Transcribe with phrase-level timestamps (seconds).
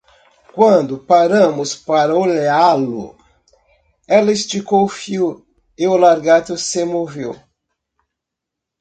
[0.55, 3.15] Quando paramos para olhá-lo,
[4.07, 5.45] ela esticou o fio
[5.77, 7.39] e o lagarto se moveu.